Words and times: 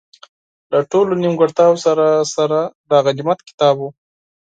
له 0.71 0.79
ټولو 0.91 1.11
نیمګړتیاوو 1.21 1.83
سره 1.85 2.05
سره، 2.35 2.59
دا 2.89 2.97
غنیمت 3.05 3.39
کتاب 3.49 3.75
وو. 3.79 3.89